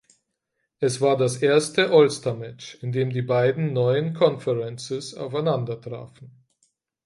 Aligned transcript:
Es 0.79 0.99
war 0.99 1.15
das 1.15 1.37
erste 1.37 1.91
All-Star 1.91 2.33
Match 2.33 2.73
in 2.81 2.91
dem 2.91 3.11
die 3.11 3.21
beiden 3.21 3.71
neuen 3.71 4.15
Conferences 4.15 5.13
aufeinander 5.13 5.79
trafen. 5.79 6.31